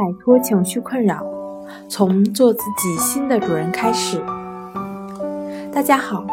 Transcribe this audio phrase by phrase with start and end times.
[0.00, 1.22] 摆脱情绪困扰，
[1.86, 4.18] 从做自己新的主人开始。
[5.70, 6.24] 大家好，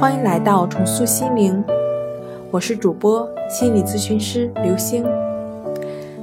[0.00, 1.60] 欢迎来到重塑心灵，
[2.52, 5.04] 我是主播心理咨询师刘星。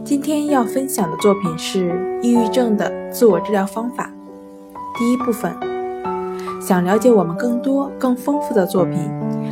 [0.05, 4.09] 今天要分享的作品是抑郁症的自我治疗方法。
[4.97, 5.54] 第一部分，
[6.61, 8.97] 想了解我们更多更丰富的作品，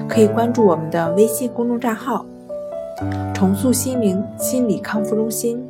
[0.07, 2.25] 可以关注我们的微信公众账号
[3.35, 5.61] “重塑心灵心理康复中心”。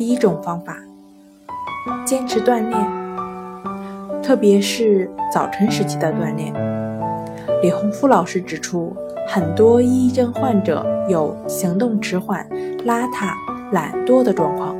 [0.00, 0.78] 第一种方法，
[2.06, 6.54] 坚持锻炼，特别是早晨时期的锻炼。
[7.62, 8.96] 李洪福老师指出，
[9.28, 12.48] 很多抑郁症患者有行动迟缓、
[12.86, 13.34] 邋遢、
[13.72, 14.74] 懒惰的状况。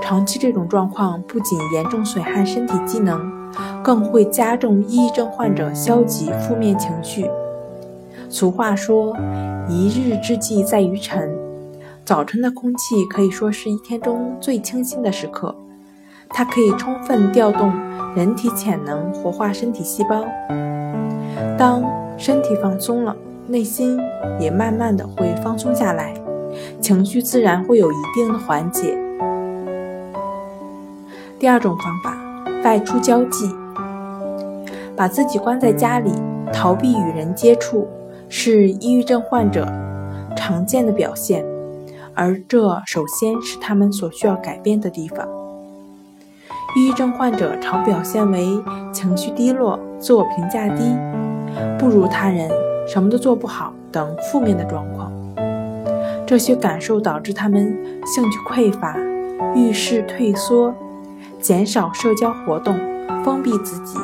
[0.00, 3.20] 长期这种状况不仅严重损害身体机能，
[3.82, 7.28] 更会加重抑郁症患者消极负面情绪。
[8.28, 9.12] 俗话说
[9.68, 11.36] ：“一日之计在于晨。”
[12.12, 15.56] 早晨的空气可以说是一天中最清新的时刻，
[16.28, 17.72] 它可以充分调动
[18.14, 20.22] 人体潜能，活化身体细胞。
[21.56, 21.82] 当
[22.18, 23.98] 身体放松了，内心
[24.38, 26.12] 也慢慢的会放松下来，
[26.82, 28.94] 情绪自然会有一定的缓解。
[31.38, 32.14] 第二种方法，
[32.62, 33.50] 外出交际，
[34.94, 36.12] 把自己关在家里，
[36.52, 37.88] 逃避与人接触，
[38.28, 39.66] 是抑郁症患者
[40.36, 41.42] 常见的表现。
[42.14, 45.26] 而这首先是他们所需要改变的地方。
[46.76, 48.46] 抑郁症患者常表现为
[48.92, 50.96] 情绪低落、自我评价低、
[51.78, 52.50] 不如他人、
[52.88, 55.12] 什么都做不好等负面的状况。
[56.26, 58.96] 这些感受导致他们兴趣匮乏、
[59.54, 60.72] 遇事退缩、
[61.38, 62.74] 减少社交活动、
[63.22, 63.98] 封闭自己，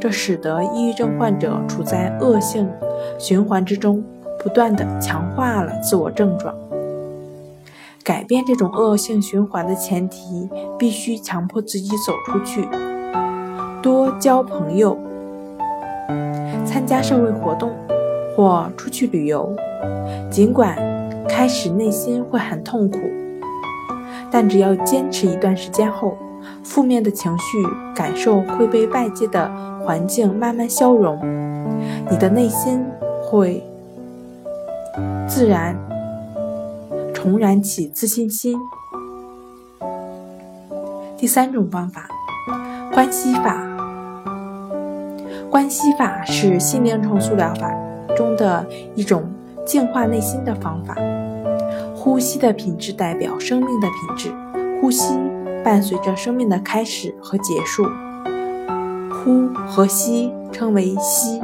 [0.00, 2.66] 这使得抑郁症患者处在恶性
[3.18, 4.02] 循环之中，
[4.42, 6.54] 不断的强化了自我症状。
[8.04, 12.66] 改变这种恶性循环的前提，必须强迫自己走出去，
[13.80, 14.98] 多交朋友，
[16.64, 17.70] 参加社会活动
[18.34, 19.54] 或出去旅游。
[20.30, 20.76] 尽管
[21.28, 22.98] 开始内心会很痛苦，
[24.30, 26.16] 但只要坚持一段时间后，
[26.64, 27.44] 负面的情绪
[27.94, 29.48] 感受会被外界的
[29.84, 31.18] 环境慢慢消融，
[32.10, 32.84] 你的内心
[33.22, 33.62] 会
[35.28, 35.76] 自然。
[37.22, 38.58] 重燃起自信心。
[41.16, 42.08] 第三种方法，
[42.92, 43.64] 关系法。
[45.48, 47.72] 关系法是心灵重塑疗法
[48.16, 48.66] 中的
[48.96, 49.22] 一种
[49.64, 50.96] 净化内心的方法。
[51.94, 54.34] 呼吸的品质代表生命的品质，
[54.80, 55.16] 呼吸
[55.62, 57.86] 伴随着生命的开始和结束。
[59.12, 61.40] 呼和吸称为吸。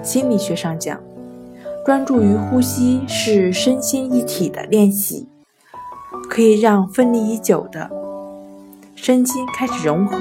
[0.00, 0.96] 心理学上讲。
[1.84, 5.26] 专注于呼吸是身心一体的练习，
[6.30, 7.90] 可以让分离已久的
[8.94, 10.16] 身心开始融合，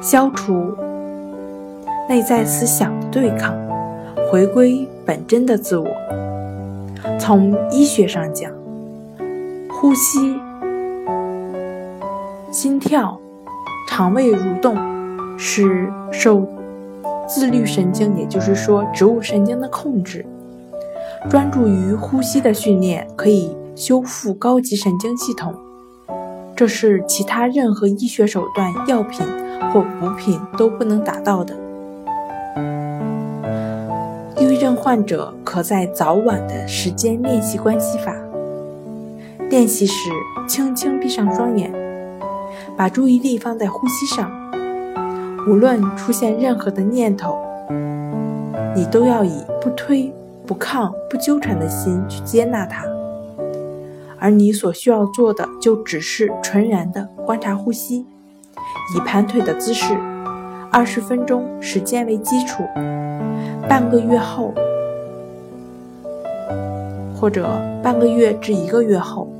[0.00, 0.72] 消除
[2.08, 3.52] 内在思想的对抗，
[4.30, 5.88] 回归本真的自我。
[7.18, 8.52] 从医学上讲，
[9.68, 10.38] 呼吸、
[12.52, 13.18] 心跳、
[13.88, 14.76] 肠胃蠕动
[15.36, 16.46] 是受
[17.26, 20.24] 自律神经，也就是说植物神经的控制。
[21.28, 25.54] 专注于呼吸的训练可以修复高级神经系统，
[26.56, 29.26] 这是其他任何医学手段、药品
[29.72, 31.54] 或补品都不能达到的。
[34.38, 38.16] 抑郁症患者可在早晚的时间练习关系法。
[39.50, 40.10] 练习时，
[40.48, 41.70] 轻轻闭上双眼，
[42.76, 44.30] 把注意力放在呼吸上。
[45.48, 47.38] 无论出现任何的念头，
[48.74, 50.12] 你都要以不推。
[50.50, 52.84] 不抗、不纠缠的心去接纳它，
[54.18, 58.04] 而你所需要做的就只是纯然的观察呼吸，
[58.96, 59.94] 以盘腿的姿势，
[60.72, 62.64] 二十分钟时间为基础。
[63.68, 64.52] 半个月后，
[67.14, 67.48] 或者
[67.80, 69.32] 半个月至一个月后，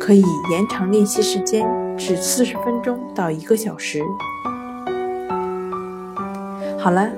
[0.00, 1.68] 可以延长练习时间
[1.98, 4.02] 至四十分钟到一个小时。
[6.78, 7.10] 好了，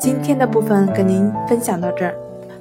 [0.00, 2.14] 今天的部分跟您分享到这儿。